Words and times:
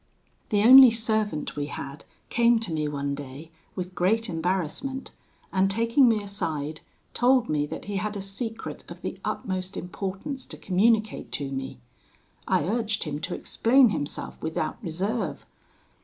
"The 0.49 0.63
only 0.63 0.89
servant 0.89 1.55
we 1.55 1.67
had 1.67 2.05
came 2.31 2.57
to 2.61 2.73
me 2.73 2.87
one 2.87 3.13
day, 3.13 3.51
with 3.75 3.93
great 3.93 4.29
embarrassment, 4.29 5.11
and 5.53 5.69
taking 5.69 6.09
me 6.09 6.23
aside, 6.23 6.81
told 7.13 7.47
me 7.47 7.67
that 7.67 7.85
he 7.85 7.97
had 7.97 8.17
a 8.17 8.21
secret 8.23 8.83
of 8.89 9.03
the 9.03 9.19
utmost 9.23 9.77
importance 9.77 10.47
to 10.47 10.57
communicate 10.57 11.31
to 11.33 11.51
me. 11.51 11.77
I 12.47 12.63
urged 12.67 13.03
him 13.03 13.19
to 13.21 13.35
explain 13.35 13.89
himself 13.89 14.41
without 14.41 14.83
reserve. 14.83 15.45